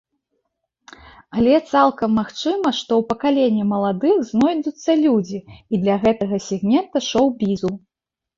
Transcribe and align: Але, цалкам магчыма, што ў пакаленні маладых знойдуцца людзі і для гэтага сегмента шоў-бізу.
Але, 1.39 1.51
цалкам 1.73 2.09
магчыма, 2.21 2.67
што 2.79 2.91
ў 3.01 3.09
пакаленні 3.11 3.67
маладых 3.75 4.15
знойдуцца 4.31 4.91
людзі 5.05 5.39
і 5.51 5.75
для 5.83 5.95
гэтага 6.07 6.43
сегмента 6.49 6.97
шоў-бізу. 7.11 7.71